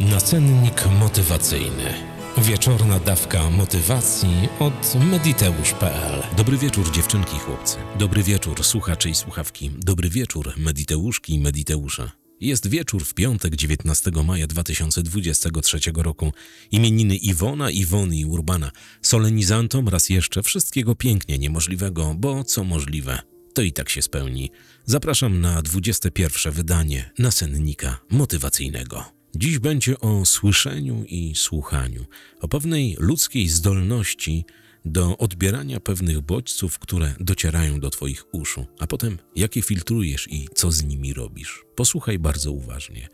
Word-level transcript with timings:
Nacennik 0.00 0.86
motywacyjny. 1.00 1.94
Wieczorna 2.38 2.98
dawka 2.98 3.50
motywacji 3.50 4.48
od 4.58 4.94
mediteusz.pl. 5.10 6.22
Dobry 6.36 6.58
wieczór 6.58 6.90
dziewczynki 6.90 7.36
i 7.36 7.38
chłopcy. 7.38 7.76
Dobry 7.98 8.22
wieczór 8.22 8.64
słuchacze 8.64 9.10
i 9.10 9.14
słuchawki. 9.14 9.70
Dobry 9.78 10.10
wieczór 10.10 10.52
mediteuszki 10.56 11.34
i 11.34 11.38
mediteusze. 11.38 12.10
Jest 12.40 12.68
wieczór 12.68 13.04
w 13.04 13.14
piątek 13.14 13.56
19 13.56 14.10
maja 14.24 14.46
2023 14.46 15.78
roku. 15.96 16.32
Imieniny 16.70 17.16
Iwona, 17.16 17.70
Iwony 17.70 18.16
i 18.16 18.24
Urbana. 18.24 18.70
Solenizantom 19.02 19.88
raz 19.88 20.08
jeszcze 20.08 20.42
wszystkiego 20.42 20.94
pięknie 20.94 21.38
niemożliwego, 21.38 22.14
bo 22.18 22.44
co 22.44 22.64
możliwe, 22.64 23.18
to 23.54 23.62
i 23.62 23.72
tak 23.72 23.90
się 23.90 24.02
spełni. 24.02 24.50
Zapraszam 24.84 25.40
na 25.40 25.62
21 25.62 26.52
wydanie 26.52 27.10
nasennika 27.18 28.00
motywacyjnego. 28.10 29.19
Dziś 29.34 29.58
będzie 29.58 30.00
o 30.00 30.26
słyszeniu 30.26 31.04
i 31.04 31.32
słuchaniu, 31.36 32.04
o 32.40 32.48
pewnej 32.48 32.96
ludzkiej 32.98 33.48
zdolności 33.48 34.44
do 34.84 35.18
odbierania 35.18 35.80
pewnych 35.80 36.20
bodźców, 36.20 36.78
które 36.78 37.14
docierają 37.20 37.80
do 37.80 37.90
Twoich 37.90 38.34
uszu, 38.34 38.66
a 38.78 38.86
potem 38.86 39.18
jakie 39.36 39.62
filtrujesz 39.62 40.28
i 40.30 40.48
co 40.54 40.72
z 40.72 40.82
nimi 40.82 41.14
robisz. 41.14 41.64
Posłuchaj 41.76 42.18
bardzo 42.18 42.52
uważnie. 42.52 43.08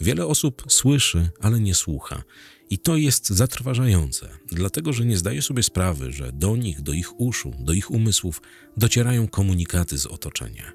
Wiele 0.00 0.26
osób 0.26 0.64
słyszy, 0.68 1.28
ale 1.40 1.60
nie 1.60 1.74
słucha. 1.74 2.22
I 2.70 2.78
to 2.78 2.96
jest 2.96 3.28
zatrważające, 3.30 4.28
dlatego 4.52 4.92
że 4.92 5.04
nie 5.04 5.16
zdaje 5.16 5.42
sobie 5.42 5.62
sprawy, 5.62 6.12
że 6.12 6.32
do 6.32 6.56
nich, 6.56 6.82
do 6.82 6.92
ich 6.92 7.20
uszu, 7.20 7.52
do 7.58 7.72
ich 7.72 7.90
umysłów 7.90 8.42
docierają 8.76 9.28
komunikaty 9.28 9.98
z 9.98 10.06
otoczenia. 10.06 10.72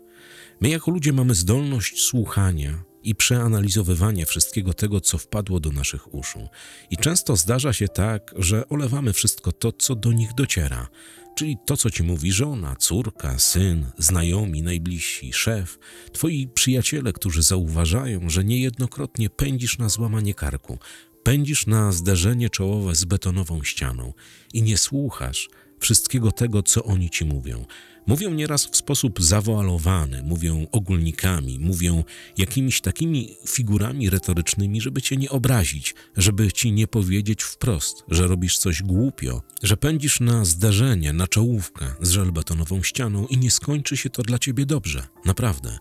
My 0.62 0.70
jako 0.70 0.92
ludzie 0.92 1.14
mamy 1.14 1.36
zdolność 1.36 2.02
słuchania 2.02 2.84
i 3.04 3.16
przeanalizowywania 3.16 4.26
wszystkiego 4.26 4.74
tego, 4.74 5.02
co 5.02 5.18
wpadło 5.18 5.60
do 5.60 5.72
naszych 5.72 6.14
uszu. 6.14 6.48
I 6.90 6.98
często 6.98 7.36
zdarza 7.36 7.74
się 7.74 7.88
tak, 7.88 8.34
że 8.38 8.70
olewamy 8.70 9.14
wszystko 9.14 9.52
to, 9.52 9.72
co 9.72 9.96
do 9.96 10.12
nich 10.12 10.34
dociera, 10.34 10.88
czyli 11.36 11.58
to, 11.66 11.78
co 11.78 11.90
ci 11.90 12.04
mówi 12.04 12.32
żona, 12.32 12.76
córka, 12.76 13.40
syn, 13.40 13.86
znajomi, 13.98 14.62
najbliżsi, 14.62 15.34
szef, 15.34 15.80
twoi 16.14 16.48
przyjaciele, 16.48 17.14
którzy 17.14 17.42
zauważają, 17.42 18.30
że 18.30 18.44
niejednokrotnie 18.44 19.30
pędzisz 19.30 19.78
na 19.78 19.90
złamanie 19.90 20.34
karku, 20.34 20.80
pędzisz 21.24 21.68
na 21.68 21.92
zderzenie 21.92 22.50
czołowe 22.50 22.96
z 22.96 23.06
betonową 23.06 23.64
ścianą 23.64 24.14
i 24.54 24.64
nie 24.64 24.78
słuchasz 24.78 25.50
wszystkiego 25.80 26.32
tego, 26.32 26.64
co 26.64 26.84
oni 26.84 27.10
ci 27.10 27.26
mówią. 27.26 27.66
Mówią 28.10 28.34
nieraz 28.34 28.66
w 28.66 28.76
sposób 28.76 29.22
zawoalowany, 29.22 30.24
mówią 30.24 30.68
ogólnikami, 30.72 31.60
mówią 31.60 32.04
jakimiś 32.38 32.82
takimi 32.82 33.36
figurami 33.48 34.10
retorycznymi, 34.10 34.82
żeby 34.82 35.02
cię 35.02 35.18
nie 35.18 35.30
obrazić, 35.30 35.96
żeby 36.18 36.52
ci 36.52 36.72
nie 36.72 36.88
powiedzieć 36.88 37.44
wprost, 37.44 38.04
że 38.08 38.28
robisz 38.28 38.58
coś 38.58 38.84
głupio, 38.84 39.42
że 39.64 39.78
pędzisz 39.78 40.20
na 40.20 40.46
zdarzenie, 40.46 41.14
na 41.14 41.28
czołówkę 41.28 41.86
z 42.02 42.10
żelbetonową 42.10 42.84
ścianą 42.84 43.28
i 43.28 43.38
nie 43.38 43.52
skończy 43.52 43.98
się 43.98 44.10
to 44.10 44.24
dla 44.24 44.40
ciebie 44.40 44.66
dobrze. 44.66 45.08
Naprawdę. 45.26 45.78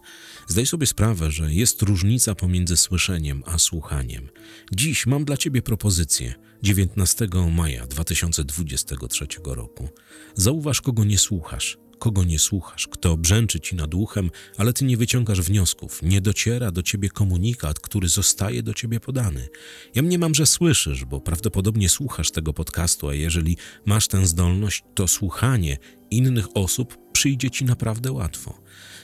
Zdaj 0.47 0.67
sobie 0.67 0.87
sprawę, 0.87 1.31
że 1.31 1.55
jest 1.55 1.83
różnica 1.83 2.35
pomiędzy 2.35 2.77
słyszeniem 2.77 3.43
a 3.47 3.59
słuchaniem. 3.59 4.29
Dziś 4.73 5.07
mam 5.07 5.25
dla 5.25 5.37
ciebie 5.37 5.63
propozycję. 5.63 6.35
19 6.63 7.29
maja 7.57 7.87
2023 7.87 9.27
roku. 9.45 9.89
Zauważ, 10.35 10.81
kogo 10.81 11.05
nie 11.05 11.19
słuchasz 11.19 11.79
kogo 11.99 12.25
nie 12.25 12.39
słuchasz, 12.39 12.89
kto 12.89 13.17
brzęczy 13.17 13.61
ci 13.61 13.77
nad 13.77 13.95
uchem, 13.95 14.31
ale 14.57 14.73
ty 14.73 14.85
nie 14.85 14.97
wyciągasz 14.97 15.41
wniosków, 15.41 16.03
nie 16.03 16.21
dociera 16.21 16.71
do 16.71 16.83
ciebie 16.83 17.09
komunikat, 17.09 17.81
który 17.81 18.09
zostaje 18.09 18.63
do 18.63 18.75
ciebie 18.75 19.01
podany. 19.01 19.49
Ja 19.95 20.03
mniemam, 20.03 20.35
że 20.35 20.47
słyszysz, 20.47 21.05
bo 21.05 21.21
prawdopodobnie 21.21 21.89
słuchasz 21.89 22.31
tego 22.31 22.53
podcastu, 22.53 23.09
a 23.09 23.15
jeżeli 23.15 23.57
masz 23.85 24.09
tę 24.09 24.27
zdolność, 24.27 24.85
to 24.95 25.09
słuchanie 25.09 25.79
innych 26.11 26.57
osób 26.57 26.97
przyjdzie 27.13 27.51
ci 27.51 27.65
naprawdę 27.65 28.13
łatwo. 28.13 28.61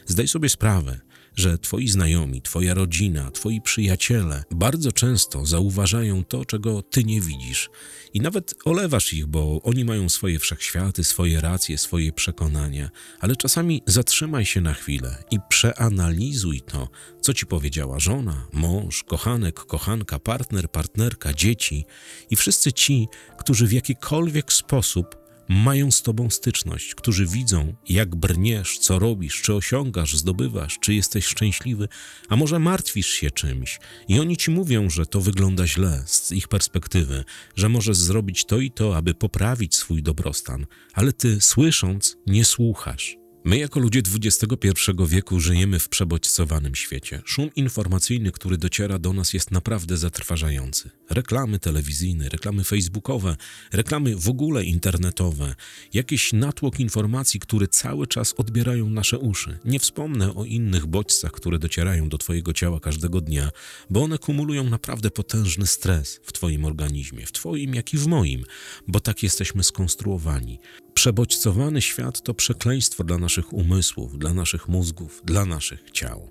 Zdaj 0.06 0.28
sobie 0.28 0.48
sprawę, 0.48 1.00
że 1.36 1.58
twoi 1.58 1.88
znajomi, 1.88 2.42
twoja 2.42 2.74
rodzina, 2.74 3.30
twoi 3.30 3.60
przyjaciele 3.60 4.44
bardzo 4.50 4.92
często 4.92 5.46
zauważają 5.46 6.24
to, 6.24 6.44
czego 6.44 6.82
ty 6.82 7.04
nie 7.04 7.20
widzisz. 7.20 7.70
I 8.14 8.20
nawet 8.20 8.54
olewasz 8.64 9.12
ich, 9.12 9.26
bo 9.26 9.60
oni 9.62 9.84
mają 9.84 10.08
swoje 10.08 10.38
wszechświaty, 10.38 11.04
swoje 11.04 11.40
racje, 11.40 11.78
swoje 11.78 12.12
przekonania, 12.12 12.90
ale 13.20 13.36
czasami 13.36 13.82
zatrzymaj 13.86 14.44
się 14.44 14.60
na 14.60 14.74
chwilę 14.74 15.24
i 15.30 15.38
przeanalizuj 15.48 16.60
to, 16.60 16.88
co 17.20 17.34
ci 17.34 17.46
powiedziała 17.46 18.00
żona, 18.00 18.46
mąż, 18.52 19.02
kochanek, 19.02 19.54
kochanka, 19.54 20.18
partner, 20.18 20.70
partnerka, 20.70 21.34
dzieci 21.34 21.84
i 22.30 22.36
wszyscy 22.36 22.72
ci, 22.72 23.08
którzy 23.38 23.66
w 23.66 23.72
jakikolwiek 23.72 24.52
sposób 24.52 25.23
mają 25.48 25.90
z 25.90 26.02
Tobą 26.02 26.30
styczność, 26.30 26.94
którzy 26.94 27.26
widzą, 27.26 27.74
jak 27.88 28.16
brniesz, 28.16 28.78
co 28.78 28.98
robisz, 28.98 29.42
czy 29.42 29.54
osiągasz, 29.54 30.16
zdobywasz, 30.16 30.78
czy 30.80 30.94
jesteś 30.94 31.26
szczęśliwy, 31.26 31.88
a 32.28 32.36
może 32.36 32.58
martwisz 32.58 33.08
się 33.08 33.30
czymś 33.30 33.80
i 34.08 34.20
oni 34.20 34.36
Ci 34.36 34.50
mówią, 34.50 34.90
że 34.90 35.06
to 35.06 35.20
wygląda 35.20 35.66
źle 35.66 36.02
z 36.06 36.32
ich 36.32 36.48
perspektywy, 36.48 37.24
że 37.56 37.68
możesz 37.68 37.96
zrobić 37.96 38.44
to 38.44 38.58
i 38.58 38.70
to, 38.70 38.96
aby 38.96 39.14
poprawić 39.14 39.76
swój 39.76 40.02
dobrostan, 40.02 40.66
ale 40.94 41.12
Ty 41.12 41.40
słysząc 41.40 42.16
nie 42.26 42.44
słuchasz. 42.44 43.23
My, 43.46 43.58
jako 43.58 43.80
ludzie 43.80 44.02
XXI 44.14 44.90
wieku, 45.06 45.40
żyjemy 45.40 45.78
w 45.78 45.88
przebodźcowanym 45.88 46.74
świecie. 46.74 47.22
Szum 47.24 47.50
informacyjny, 47.56 48.32
który 48.32 48.58
dociera 48.58 48.98
do 48.98 49.12
nas, 49.12 49.32
jest 49.32 49.50
naprawdę 49.50 49.96
zatrważający. 49.96 50.90
Reklamy 51.10 51.58
telewizyjne, 51.58 52.28
reklamy 52.28 52.64
facebookowe, 52.64 53.36
reklamy 53.72 54.16
w 54.16 54.28
ogóle 54.28 54.64
internetowe, 54.64 55.54
jakiś 55.92 56.32
natłok 56.32 56.80
informacji, 56.80 57.40
które 57.40 57.68
cały 57.68 58.06
czas 58.06 58.34
odbierają 58.36 58.90
nasze 58.90 59.18
uszy. 59.18 59.58
Nie 59.64 59.78
wspomnę 59.78 60.34
o 60.34 60.44
innych 60.44 60.86
bodźcach, 60.86 61.32
które 61.32 61.58
docierają 61.58 62.08
do 62.08 62.18
Twojego 62.18 62.52
ciała 62.52 62.80
każdego 62.80 63.20
dnia, 63.20 63.50
bo 63.90 64.02
one 64.02 64.18
kumulują 64.18 64.64
naprawdę 64.64 65.10
potężny 65.10 65.66
stres 65.66 66.20
w 66.22 66.32
Twoim 66.32 66.64
organizmie, 66.64 67.26
w 67.26 67.32
Twoim, 67.32 67.74
jak 67.74 67.94
i 67.94 67.98
w 67.98 68.06
moim, 68.06 68.44
bo 68.88 69.00
tak 69.00 69.22
jesteśmy 69.22 69.64
skonstruowani. 69.64 70.58
Przebodźcowany 70.94 71.82
świat 71.82 72.22
to 72.22 72.34
przekleństwo 72.34 73.04
dla 73.04 73.18
naszych 73.18 73.52
umysłów, 73.52 74.18
dla 74.18 74.34
naszych 74.34 74.68
mózgów, 74.68 75.22
dla 75.24 75.44
naszych 75.46 75.90
ciał. 75.90 76.30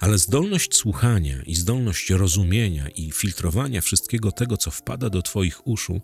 Ale 0.00 0.18
zdolność 0.18 0.76
słuchania 0.76 1.42
i 1.42 1.54
zdolność 1.54 2.10
rozumienia 2.10 2.88
i 2.88 3.12
filtrowania 3.12 3.80
wszystkiego 3.80 4.32
tego, 4.32 4.56
co 4.56 4.70
wpada 4.70 5.10
do 5.10 5.22
Twoich 5.22 5.66
uszu, 5.66 6.00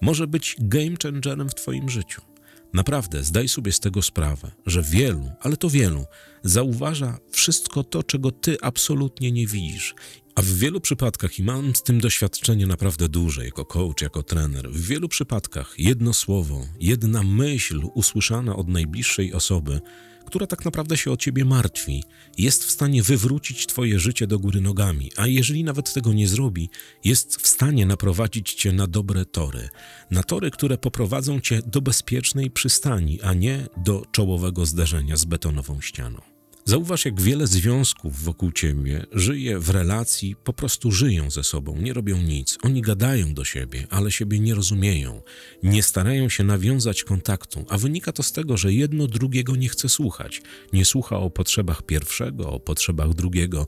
może 0.00 0.26
być 0.26 0.56
game 0.58 0.96
changerem 1.02 1.48
w 1.48 1.54
Twoim 1.54 1.88
życiu. 1.88 2.29
Naprawdę 2.72 3.24
zdaj 3.24 3.48
sobie 3.48 3.72
z 3.72 3.80
tego 3.80 4.02
sprawę, 4.02 4.50
że 4.66 4.82
wielu, 4.82 5.30
ale 5.40 5.56
to 5.56 5.70
wielu, 5.70 6.04
zauważa 6.42 7.18
wszystko 7.30 7.84
to, 7.84 8.02
czego 8.02 8.30
Ty 8.30 8.56
absolutnie 8.62 9.32
nie 9.32 9.46
widzisz. 9.46 9.94
A 10.34 10.42
w 10.42 10.46
wielu 10.46 10.80
przypadkach, 10.80 11.38
i 11.38 11.42
mam 11.42 11.74
z 11.74 11.82
tym 11.82 12.00
doświadczenie 12.00 12.66
naprawdę 12.66 13.08
duże, 13.08 13.44
jako 13.44 13.64
coach, 13.64 14.02
jako 14.02 14.22
trener, 14.22 14.70
w 14.70 14.86
wielu 14.86 15.08
przypadkach 15.08 15.74
jedno 15.78 16.14
słowo, 16.14 16.66
jedna 16.80 17.22
myśl 17.22 17.82
usłyszana 17.94 18.56
od 18.56 18.68
najbliższej 18.68 19.34
osoby, 19.34 19.80
która 20.30 20.46
tak 20.46 20.64
naprawdę 20.64 20.96
się 20.96 21.10
o 21.10 21.16
ciebie 21.16 21.44
martwi, 21.44 22.04
jest 22.38 22.64
w 22.64 22.70
stanie 22.70 23.02
wywrócić 23.02 23.66
twoje 23.66 23.98
życie 23.98 24.26
do 24.26 24.38
góry 24.38 24.60
nogami, 24.60 25.10
a 25.16 25.26
jeżeli 25.26 25.64
nawet 25.64 25.92
tego 25.92 26.12
nie 26.12 26.28
zrobi, 26.28 26.70
jest 27.04 27.36
w 27.36 27.46
stanie 27.46 27.86
naprowadzić 27.86 28.54
cię 28.54 28.72
na 28.72 28.86
dobre 28.86 29.24
tory, 29.24 29.68
na 30.10 30.22
tory, 30.22 30.50
które 30.50 30.78
poprowadzą 30.78 31.40
cię 31.40 31.62
do 31.66 31.80
bezpiecznej 31.80 32.50
przystani, 32.50 33.20
a 33.22 33.34
nie 33.34 33.66
do 33.76 34.02
czołowego 34.12 34.66
zderzenia 34.66 35.16
z 35.16 35.24
betonową 35.24 35.80
ścianą. 35.80 36.29
Zauważ, 36.64 37.04
jak 37.04 37.20
wiele 37.20 37.46
związków 37.46 38.22
wokół 38.22 38.52
ciebie 38.52 39.06
żyje 39.12 39.58
w 39.58 39.70
relacji, 39.70 40.36
po 40.44 40.52
prostu 40.52 40.90
żyją 40.92 41.30
ze 41.30 41.44
sobą, 41.44 41.76
nie 41.76 41.92
robią 41.92 42.22
nic. 42.22 42.58
Oni 42.62 42.82
gadają 42.82 43.34
do 43.34 43.44
siebie, 43.44 43.86
ale 43.90 44.12
siebie 44.12 44.40
nie 44.40 44.54
rozumieją, 44.54 45.22
nie 45.62 45.82
starają 45.82 46.28
się 46.28 46.44
nawiązać 46.44 47.04
kontaktu, 47.04 47.64
a 47.68 47.78
wynika 47.78 48.12
to 48.12 48.22
z 48.22 48.32
tego, 48.32 48.56
że 48.56 48.72
jedno 48.72 49.06
drugiego 49.06 49.56
nie 49.56 49.68
chce 49.68 49.88
słuchać. 49.88 50.42
Nie 50.72 50.84
słucha 50.84 51.16
o 51.16 51.30
potrzebach 51.30 51.82
pierwszego, 51.82 52.50
o 52.50 52.60
potrzebach 52.60 53.14
drugiego, 53.14 53.66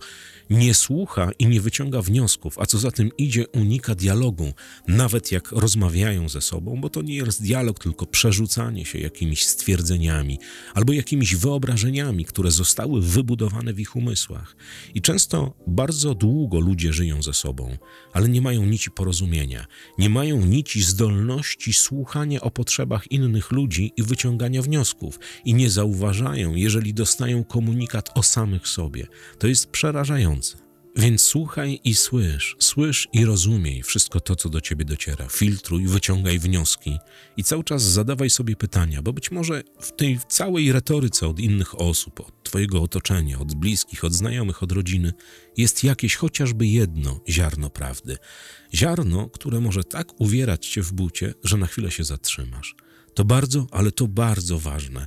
nie 0.50 0.74
słucha 0.74 1.30
i 1.38 1.46
nie 1.46 1.60
wyciąga 1.60 2.02
wniosków, 2.02 2.58
a 2.58 2.66
co 2.66 2.78
za 2.78 2.90
tym 2.90 3.10
idzie, 3.18 3.48
unika 3.48 3.94
dialogu, 3.94 4.52
nawet 4.88 5.32
jak 5.32 5.52
rozmawiają 5.52 6.28
ze 6.28 6.40
sobą, 6.40 6.80
bo 6.80 6.90
to 6.90 7.02
nie 7.02 7.14
jest 7.14 7.42
dialog, 7.42 7.78
tylko 7.78 8.06
przerzucanie 8.06 8.84
się 8.84 8.98
jakimiś 8.98 9.46
stwierdzeniami 9.46 10.38
albo 10.74 10.92
jakimiś 10.92 11.36
wyobrażeniami, 11.36 12.24
które 12.24 12.50
zostały 12.50 12.81
zostały 12.82 13.02
wybudowane 13.02 13.73
w 13.73 13.81
ich 13.81 13.96
umysłach. 13.96 14.56
I 14.94 15.00
często 15.00 15.55
bardzo 15.67 16.14
długo 16.14 16.61
ludzie 16.61 16.93
żyją 16.93 17.23
ze 17.23 17.32
sobą, 17.32 17.76
ale 18.12 18.29
nie 18.29 18.43
mają 18.43 18.67
nici 18.67 18.90
porozumienia, 18.90 19.67
nie 19.99 20.11
mają 20.11 20.46
nici 20.46 20.82
zdolności 20.82 21.73
słuchania 21.73 22.40
o 22.40 22.50
potrzebach 22.50 23.12
innych 23.12 23.50
ludzi 23.50 23.93
i 23.96 24.02
wyciągania 24.02 24.62
wniosków, 24.62 25.19
i 25.44 25.55
nie 25.55 25.70
zauważają, 25.70 26.55
jeżeli 26.55 26.94
dostają 26.94 27.44
komunikat 27.44 28.11
o 28.14 28.23
samych 28.23 28.69
sobie. 28.69 29.06
To 29.38 29.46
jest 29.46 29.67
przerażające. 29.67 30.62
Więc 30.96 31.23
słuchaj 31.23 31.81
i 31.84 31.94
słysz, 31.94 32.56
słysz 32.58 33.08
i 33.12 33.25
rozumiej 33.25 33.82
wszystko 33.82 34.20
to, 34.20 34.37
co 34.37 34.49
do 34.49 34.61
ciebie 34.61 34.84
dociera. 34.84 35.29
Filtruj, 35.29 35.87
wyciągaj 35.87 36.38
wnioski 36.38 36.99
i 37.37 37.44
cały 37.44 37.64
czas 37.64 37.82
zadawaj 37.82 38.31
sobie 38.31 38.56
pytania, 38.56 39.02
bo 39.02 39.12
być 39.12 39.31
może 39.31 39.62
w 39.81 39.93
tej 39.93 40.19
całej 40.29 40.73
retoryce 40.73 41.29
od 41.29 41.40
innych 41.40 41.81
osób, 41.81 42.20
od 42.20 42.41
twojego 42.52 42.82
otoczenia, 42.82 43.38
od 43.38 43.54
bliskich, 43.54 44.04
od 44.04 44.12
znajomych, 44.12 44.62
od 44.62 44.72
rodziny 44.72 45.12
jest 45.56 45.84
jakieś 45.84 46.16
chociażby 46.16 46.66
jedno 46.66 47.20
ziarno 47.28 47.70
prawdy. 47.70 48.16
Ziarno, 48.75 49.28
które 49.28 49.60
może 49.60 49.84
tak 49.84 50.20
uwierać 50.20 50.66
cię 50.66 50.82
w 50.82 50.93
bucie, 50.93 51.34
że 51.44 51.56
na 51.56 51.66
chwilę 51.66 51.90
się 51.90 52.04
zatrzymasz. 52.04 52.75
To 53.14 53.25
bardzo, 53.25 53.66
ale 53.70 53.93
to 53.93 54.08
bardzo 54.08 54.58
ważne. 54.58 55.06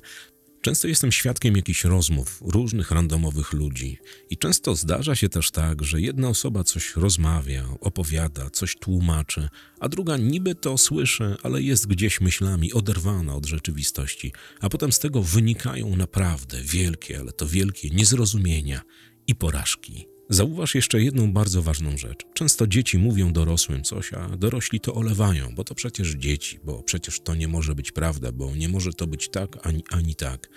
Często 0.65 0.87
jestem 0.87 1.11
świadkiem 1.11 1.55
jakichś 1.55 1.83
rozmów 1.83 2.41
różnych 2.41 2.91
randomowych 2.91 3.53
ludzi 3.53 3.97
i 4.29 4.37
często 4.37 4.75
zdarza 4.75 5.15
się 5.15 5.29
też 5.29 5.51
tak, 5.51 5.83
że 5.83 6.01
jedna 6.01 6.29
osoba 6.29 6.63
coś 6.63 6.95
rozmawia, 6.95 7.65
opowiada, 7.79 8.49
coś 8.49 8.75
tłumaczy, 8.75 9.49
a 9.79 9.89
druga 9.89 10.17
niby 10.17 10.55
to 10.55 10.77
słyszy, 10.77 11.35
ale 11.43 11.61
jest 11.61 11.87
gdzieś 11.87 12.21
myślami 12.21 12.73
oderwana 12.73 13.35
od 13.35 13.45
rzeczywistości, 13.45 14.33
a 14.61 14.69
potem 14.69 14.91
z 14.91 14.99
tego 14.99 15.21
wynikają 15.21 15.95
naprawdę 15.95 16.61
wielkie, 16.61 17.19
ale 17.19 17.31
to 17.31 17.47
wielkie 17.47 17.89
niezrozumienia 17.89 18.81
i 19.27 19.35
porażki. 19.35 20.14
Zauważ 20.29 20.75
jeszcze 20.75 21.01
jedną 21.01 21.33
bardzo 21.33 21.61
ważną 21.61 21.97
rzecz. 21.97 22.19
Często 22.33 22.67
dzieci 22.67 22.97
mówią 22.97 23.33
dorosłym 23.33 23.83
coś, 23.83 24.13
a 24.13 24.29
dorośli 24.29 24.79
to 24.79 24.93
olewają, 24.93 25.55
bo 25.55 25.63
to 25.63 25.75
przecież 25.75 26.11
dzieci, 26.11 26.59
bo 26.63 26.83
przecież 26.83 27.19
to 27.19 27.35
nie 27.35 27.47
może 27.47 27.75
być 27.75 27.91
prawda, 27.91 28.31
bo 28.31 28.55
nie 28.55 28.69
może 28.69 28.93
to 28.93 29.07
być 29.07 29.29
tak 29.29 29.67
ani, 29.67 29.83
ani 29.91 30.15
tak. 30.15 30.49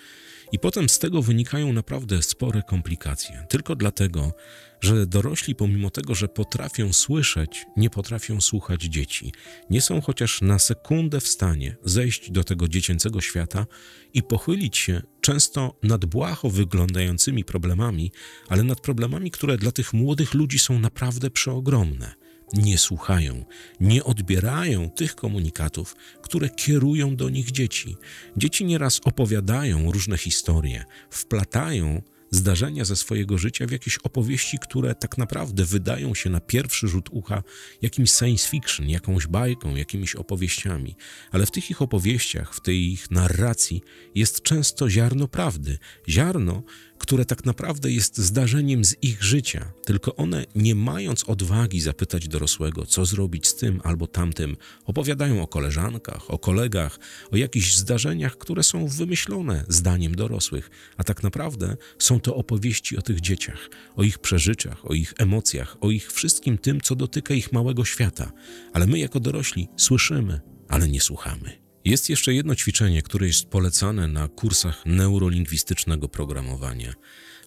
I 0.51 0.59
potem 0.59 0.89
z 0.89 0.99
tego 0.99 1.21
wynikają 1.21 1.73
naprawdę 1.73 2.21
spore 2.21 2.61
komplikacje. 2.63 3.45
Tylko 3.49 3.75
dlatego, 3.75 4.33
że 4.81 5.05
dorośli, 5.05 5.55
pomimo 5.55 5.89
tego, 5.89 6.15
że 6.15 6.27
potrafią 6.27 6.93
słyszeć, 6.93 7.65
nie 7.77 7.89
potrafią 7.89 8.41
słuchać 8.41 8.81
dzieci. 8.81 9.33
Nie 9.69 9.81
są 9.81 10.01
chociaż 10.01 10.41
na 10.41 10.59
sekundę 10.59 11.19
w 11.19 11.27
stanie 11.27 11.75
zejść 11.83 12.31
do 12.31 12.43
tego 12.43 12.67
dziecięcego 12.67 13.21
świata 13.21 13.65
i 14.13 14.23
pochylić 14.23 14.77
się 14.77 15.01
często 15.29 15.75
nad 15.83 16.05
błaho 16.05 16.49
wyglądającymi 16.49 17.43
problemami, 17.43 18.11
ale 18.47 18.63
nad 18.63 18.81
problemami, 18.81 19.31
które 19.31 19.57
dla 19.57 19.71
tych 19.71 19.93
młodych 19.93 20.33
ludzi 20.33 20.59
są 20.59 20.79
naprawdę 20.79 21.29
przeogromne 21.29 22.13
nie 22.53 22.77
słuchają, 22.77 23.45
nie 23.79 24.03
odbierają 24.03 24.89
tych 24.89 25.15
komunikatów, 25.15 25.95
które 26.21 26.49
kierują 26.49 27.15
do 27.15 27.29
nich 27.29 27.51
dzieci. 27.51 27.97
Dzieci 28.37 28.65
nieraz 28.65 29.01
opowiadają 29.05 29.91
różne 29.91 30.17
historie, 30.17 30.85
wplatają 31.09 32.01
zdarzenia 32.31 32.85
ze 32.85 32.95
swojego 32.95 33.37
życia 33.37 33.67
w 33.67 33.71
jakieś 33.71 33.97
opowieści, 33.97 34.59
które 34.59 34.95
tak 34.95 35.17
naprawdę 35.17 35.65
wydają 35.65 36.15
się 36.15 36.29
na 36.29 36.39
pierwszy 36.39 36.87
rzut 36.87 37.09
ucha 37.11 37.43
jakimś 37.81 38.11
science 38.11 38.49
fiction, 38.49 38.89
jakąś 38.89 39.27
bajką, 39.27 39.75
jakimiś 39.75 40.15
opowieściami. 40.15 40.95
Ale 41.31 41.45
w 41.45 41.51
tych 41.51 41.71
ich 41.71 41.81
opowieściach, 41.81 42.55
w 42.55 42.61
tej 42.61 42.91
ich 42.91 43.11
narracji 43.11 43.81
jest 44.15 44.41
często 44.41 44.89
ziarno 44.89 45.27
prawdy. 45.27 45.77
Ziarno, 46.09 46.63
które 46.99 47.25
tak 47.25 47.45
naprawdę 47.45 47.91
jest 47.91 48.17
zdarzeniem 48.17 48.85
z 48.85 48.95
ich 49.03 49.23
życia, 49.23 49.71
tylko 49.85 50.15
one, 50.15 50.45
nie 50.55 50.75
mając 50.75 51.23
odwagi 51.23 51.81
zapytać 51.81 52.27
dorosłego, 52.27 52.85
co 52.85 53.05
zrobić 53.05 53.47
z 53.47 53.55
tym 53.55 53.81
albo 53.83 54.07
tamtym, 54.07 54.57
opowiadają 54.85 55.41
o 55.41 55.47
koleżankach, 55.47 56.31
o 56.31 56.39
kolegach, 56.39 56.99
o 57.31 57.37
jakichś 57.37 57.75
zdarzeniach, 57.75 58.37
które 58.37 58.63
są 58.63 58.87
wymyślone 58.87 59.65
zdaniem 59.67 60.15
dorosłych, 60.15 60.69
a 60.97 61.03
tak 61.03 61.23
naprawdę 61.23 61.77
są 61.99 62.19
to 62.19 62.35
opowieści 62.35 62.97
o 62.97 63.01
tych 63.01 63.21
dzieciach, 63.21 63.69
o 63.95 64.03
ich 64.03 64.19
przeżyczach, 64.19 64.89
o 64.91 64.93
ich 64.93 65.13
emocjach, 65.17 65.77
o 65.81 65.91
ich 65.91 66.11
wszystkim 66.11 66.57
tym, 66.57 66.81
co 66.81 66.95
dotyka 66.95 67.33
ich 67.33 67.51
małego 67.51 67.85
świata. 67.85 68.31
Ale 68.73 68.87
my, 68.87 68.99
jako 68.99 69.19
dorośli, 69.19 69.67
słyszymy, 69.77 70.41
ale 70.67 70.87
nie 70.87 71.01
słuchamy. 71.01 71.68
Jest 71.85 72.09
jeszcze 72.09 72.33
jedno 72.33 72.55
ćwiczenie, 72.55 73.01
które 73.01 73.27
jest 73.27 73.45
polecane 73.45 74.07
na 74.07 74.27
kursach 74.27 74.85
neurolingwistycznego 74.85 76.09
programowania, 76.09 76.93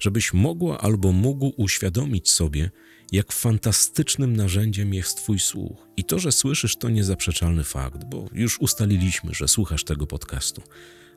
żebyś 0.01 0.33
mogła 0.33 0.79
albo 0.79 1.13
mógł 1.13 1.53
uświadomić 1.57 2.31
sobie, 2.31 2.71
jak 3.13 3.33
fantastycznym 3.33 4.37
narzędziem 4.37 4.95
jest 4.95 5.17
Twój 5.17 5.39
słuch. 5.39 5.87
I 5.97 6.05
to, 6.05 6.19
że 6.19 6.33
słyszysz, 6.33 6.77
to 6.77 6.89
niezaprzeczalny 6.89 7.65
fakt, 7.65 8.05
bo 8.05 8.29
już 8.33 8.61
ustaliliśmy, 8.61 9.35
że 9.35 9.49
słuchasz 9.49 9.85
tego 9.85 10.07
podcastu. 10.07 10.63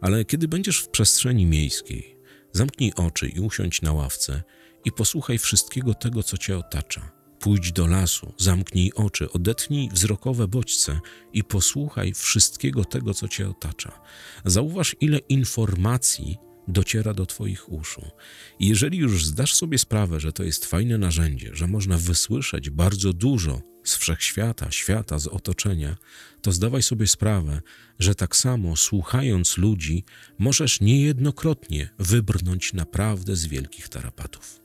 Ale 0.02 0.26
kiedy 0.26 0.48
będziesz 0.48 0.80
w 0.80 0.90
przestrzeni 0.90 1.46
miejskiej, 1.46 2.18
zamknij 2.52 2.94
oczy 2.96 3.28
i 3.28 3.40
usiądź 3.40 3.82
na 3.82 3.94
ławce 3.94 4.44
i 4.86 4.92
posłuchaj 4.92 5.38
wszystkiego 5.38 5.94
tego, 5.94 6.24
co 6.24 6.38
Cię 6.38 6.58
otacza. 6.58 7.15
Pójdź 7.46 7.72
do 7.72 7.88
lasu, 7.88 8.34
zamknij 8.38 8.92
oczy, 8.96 9.32
odetnij 9.32 9.90
wzrokowe 9.90 10.48
bodźce 10.48 11.00
i 11.34 11.44
posłuchaj 11.44 12.14
wszystkiego 12.14 12.86
tego, 12.86 13.14
co 13.14 13.28
cię 13.28 13.50
otacza. 13.50 14.02
Zauważ, 14.46 14.96
ile 15.02 15.18
informacji 15.18 16.38
dociera 16.68 17.14
do 17.14 17.26
Twoich 17.26 17.72
uszu. 17.72 18.02
Jeżeli 18.60 18.98
już 18.98 19.26
zdasz 19.26 19.54
sobie 19.54 19.78
sprawę, 19.78 20.20
że 20.20 20.32
to 20.32 20.44
jest 20.44 20.66
fajne 20.66 20.98
narzędzie, 20.98 21.50
że 21.54 21.68
można 21.68 21.98
wysłyszeć 21.98 22.70
bardzo 22.70 23.14
dużo 23.14 23.62
z 23.84 23.96
wszechświata, 23.96 24.72
świata, 24.72 25.20
z 25.20 25.28
otoczenia, 25.28 25.98
to 26.42 26.52
zdawaj 26.52 26.84
sobie 26.84 27.08
sprawę, 27.08 27.62
że 28.00 28.16
tak 28.16 28.36
samo 28.36 28.76
słuchając 28.76 29.58
ludzi, 29.58 30.04
możesz 30.40 30.82
niejednokrotnie 30.82 31.90
wybrnąć 32.00 32.74
naprawdę 32.74 33.36
z 33.36 33.46
wielkich 33.46 33.90
tarapatów 33.90 34.65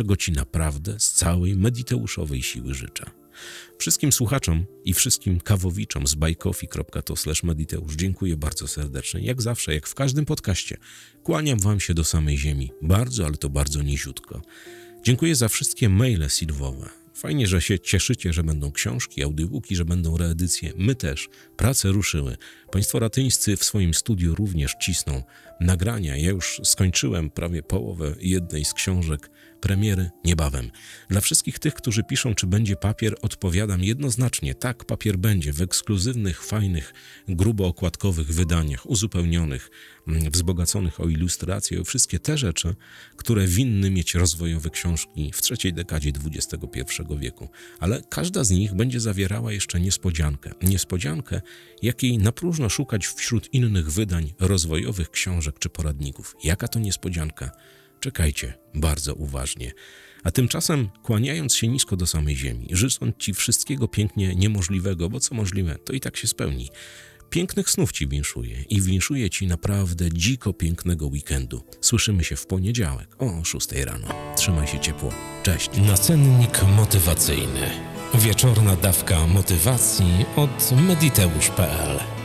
czego 0.00 0.16
Ci 0.16 0.32
naprawdę 0.32 1.00
z 1.00 1.12
całej 1.12 1.56
mediteuszowej 1.56 2.42
siły 2.42 2.74
życzę. 2.74 3.10
Wszystkim 3.78 4.12
słuchaczom 4.12 4.66
i 4.84 4.94
wszystkim 4.94 5.40
kawowiczom 5.40 6.06
z 6.06 6.14
bajkofi.to 6.14 7.14
mediteusz 7.42 7.94
dziękuję 7.94 8.36
bardzo 8.36 8.68
serdecznie. 8.68 9.20
Jak 9.20 9.42
zawsze, 9.42 9.74
jak 9.74 9.86
w 9.86 9.94
każdym 9.94 10.24
podcaście, 10.24 10.76
kłaniam 11.22 11.58
Wam 11.58 11.80
się 11.80 11.94
do 11.94 12.04
samej 12.04 12.38
ziemi. 12.38 12.72
Bardzo, 12.82 13.26
ale 13.26 13.36
to 13.36 13.48
bardzo 13.48 13.82
niziutko. 13.82 14.42
Dziękuję 15.04 15.34
za 15.34 15.48
wszystkie 15.48 15.88
maile 15.88 16.28
silwowe. 16.28 17.00
Fajnie, 17.14 17.46
że 17.46 17.60
się 17.60 17.78
cieszycie, 17.78 18.32
że 18.32 18.42
będą 18.42 18.72
książki, 18.72 19.22
audiobooki, 19.22 19.76
że 19.76 19.84
będą 19.84 20.16
reedycje. 20.16 20.72
My 20.76 20.94
też. 20.94 21.28
Prace 21.56 21.88
ruszyły. 21.88 22.36
Państwo 22.72 22.98
ratyńscy 22.98 23.56
w 23.56 23.64
swoim 23.64 23.94
studiu 23.94 24.34
również 24.34 24.74
cisną 24.82 25.22
nagrania. 25.60 26.16
Ja 26.16 26.30
już 26.30 26.60
skończyłem 26.64 27.30
prawie 27.30 27.62
połowę 27.62 28.14
jednej 28.20 28.64
z 28.64 28.74
książek 28.74 29.30
premiery 29.60 30.10
niebawem. 30.24 30.70
Dla 31.08 31.20
wszystkich 31.20 31.58
tych, 31.58 31.74
którzy 31.74 32.02
piszą, 32.02 32.34
czy 32.34 32.46
będzie 32.46 32.76
papier, 32.76 33.16
odpowiadam 33.22 33.84
jednoznacznie: 33.84 34.54
tak, 34.54 34.84
papier 34.84 35.18
będzie 35.18 35.52
w 35.52 35.62
ekskluzywnych, 35.62 36.44
fajnych, 36.44 36.94
grubo 37.28 37.66
okładkowych 37.66 38.26
wydaniach, 38.34 38.90
uzupełnionych, 38.90 39.70
mm, 40.08 40.30
wzbogaconych 40.30 41.00
o 41.00 41.08
ilustracje, 41.08 41.80
o 41.80 41.84
wszystkie 41.84 42.18
te 42.18 42.38
rzeczy, 42.38 42.74
które 43.16 43.46
winny 43.46 43.90
mieć 43.90 44.14
rozwojowe 44.14 44.70
książki 44.70 45.30
w 45.34 45.42
trzeciej 45.42 45.72
dekadzie 45.72 46.12
XXI 46.26 47.02
wieku. 47.18 47.48
Ale 47.80 48.02
każda 48.10 48.44
z 48.44 48.50
nich 48.50 48.74
będzie 48.74 49.00
zawierała 49.00 49.52
jeszcze 49.52 49.80
niespodziankę. 49.80 50.50
Niespodziankę, 50.62 51.40
jakiej 51.82 52.18
na 52.18 52.32
próżno 52.32 52.68
szukać 52.68 53.06
wśród 53.06 53.54
innych 53.54 53.92
wydań 53.92 54.32
rozwojowych 54.40 55.10
książek 55.10 55.58
czy 55.58 55.68
poradników. 55.68 56.36
Jaka 56.44 56.68
to 56.68 56.78
niespodzianka? 56.78 57.50
Czekajcie 58.00 58.54
bardzo 58.74 59.14
uważnie. 59.14 59.72
A 60.24 60.30
tymczasem, 60.30 60.88
kłaniając 61.02 61.54
się 61.54 61.68
nisko 61.68 61.96
do 61.96 62.06
samej 62.06 62.36
ziemi, 62.36 62.68
życząc 62.70 63.16
Ci 63.16 63.34
wszystkiego 63.34 63.88
pięknie 63.88 64.34
niemożliwego, 64.34 65.08
bo 65.08 65.20
co 65.20 65.34
możliwe, 65.34 65.76
to 65.84 65.92
i 65.92 66.00
tak 66.00 66.16
się 66.16 66.28
spełni. 66.28 66.70
Pięknych 67.30 67.70
snów 67.70 67.92
Ci 67.92 68.08
winszuję 68.08 68.64
i 68.68 68.80
winszuję 68.80 69.30
Ci 69.30 69.46
naprawdę 69.46 70.08
dziko 70.12 70.52
pięknego 70.52 71.06
weekendu. 71.06 71.62
Słyszymy 71.80 72.24
się 72.24 72.36
w 72.36 72.46
poniedziałek 72.46 73.16
o 73.18 73.44
6 73.44 73.72
rano. 73.72 74.08
Trzymaj 74.36 74.66
się 74.66 74.80
ciepło. 74.80 75.12
Cześć. 75.42 75.70
Nacennik 75.86 76.62
motywacyjny. 76.76 77.70
Wieczorna 78.14 78.76
dawka 78.76 79.26
motywacji 79.26 80.24
od 80.36 80.72
mediteusz.pl 80.86 82.19